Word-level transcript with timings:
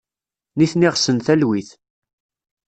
Nitni 0.57 0.89
ɣsen 0.93 1.17
talwit. 1.25 1.69